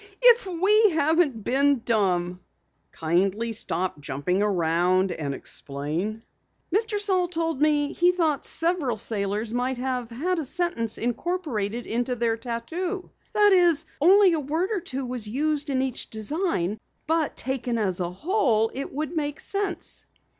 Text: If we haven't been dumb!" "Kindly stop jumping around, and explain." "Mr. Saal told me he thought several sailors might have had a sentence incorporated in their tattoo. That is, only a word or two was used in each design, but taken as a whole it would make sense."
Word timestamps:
If 0.23 0.47
we 0.47 0.93
haven't 0.95 1.43
been 1.43 1.81
dumb!" 1.85 2.39
"Kindly 2.91 3.53
stop 3.53 3.99
jumping 4.01 4.41
around, 4.41 5.11
and 5.11 5.31
explain." 5.35 6.23
"Mr. 6.75 6.99
Saal 6.99 7.27
told 7.27 7.61
me 7.61 7.93
he 7.93 8.11
thought 8.11 8.43
several 8.43 8.97
sailors 8.97 9.53
might 9.53 9.77
have 9.77 10.09
had 10.09 10.39
a 10.39 10.43
sentence 10.43 10.97
incorporated 10.97 11.85
in 11.85 12.03
their 12.03 12.35
tattoo. 12.35 13.11
That 13.33 13.53
is, 13.53 13.85
only 14.01 14.33
a 14.33 14.39
word 14.39 14.71
or 14.71 14.79
two 14.81 15.05
was 15.05 15.27
used 15.27 15.69
in 15.69 15.83
each 15.83 16.09
design, 16.09 16.79
but 17.05 17.37
taken 17.37 17.77
as 17.77 17.99
a 17.99 18.09
whole 18.09 18.71
it 18.73 18.91
would 18.91 19.15
make 19.15 19.39
sense." 19.39 20.07